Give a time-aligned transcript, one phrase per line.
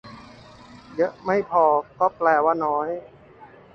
[0.97, 1.63] เยอะไม่พอ
[1.99, 2.89] ก็แปลว่าน้อย